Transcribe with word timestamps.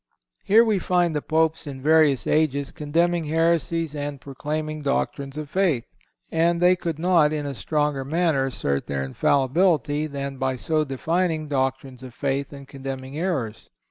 Here 0.43 0.65
we 0.65 0.79
find 0.79 1.15
the 1.15 1.21
Popes 1.21 1.67
in 1.67 1.79
various 1.79 2.25
ages 2.25 2.71
condemning 2.71 3.25
heresies 3.25 3.93
and 3.93 4.19
proclaiming 4.19 4.81
doctrines 4.81 5.37
of 5.37 5.47
faith; 5.47 5.85
and 6.31 6.59
they 6.59 6.75
could 6.75 6.97
not 6.97 7.31
in 7.31 7.45
a 7.45 7.53
stronger 7.53 8.03
manner 8.03 8.47
assert 8.47 8.87
their 8.87 9.03
infallibility 9.03 10.07
than 10.07 10.37
by 10.37 10.55
so 10.55 10.83
defining 10.83 11.47
doctrines 11.47 12.01
of 12.01 12.15
faith 12.15 12.51
and 12.51 12.67
condemning 12.67 13.15
errors. 13.15 13.69